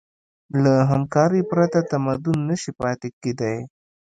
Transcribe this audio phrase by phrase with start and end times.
[0.63, 3.55] له همکارۍ پرته تمدن نهشي پاتې کېدی.